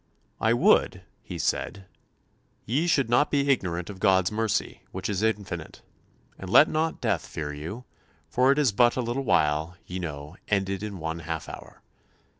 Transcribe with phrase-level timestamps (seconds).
[0.39, 1.85] "I would," he said,
[2.65, 5.83] "ye should not be ignorant of God's mercy, which is infinite.
[6.39, 7.83] And let not death fear you,
[8.27, 11.83] for it is but a little while, ye know, ended in one half hour.